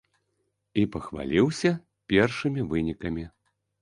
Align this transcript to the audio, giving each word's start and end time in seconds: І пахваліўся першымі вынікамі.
І 0.83 0.85
пахваліўся 0.95 1.73
першымі 2.15 2.61
вынікамі. 2.73 3.29